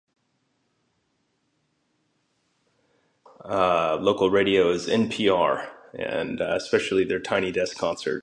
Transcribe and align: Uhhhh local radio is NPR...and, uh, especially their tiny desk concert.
Uhhhh 3.45 4.01
local 4.01 4.29
radio 4.31 4.71
is 4.71 4.87
NPR...and, 4.87 6.39
uh, 6.41 6.53
especially 6.55 7.03
their 7.05 7.19
tiny 7.19 7.51
desk 7.51 7.77
concert. 7.77 8.19